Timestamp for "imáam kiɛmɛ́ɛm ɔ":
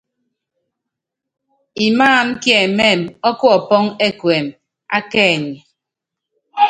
1.87-3.29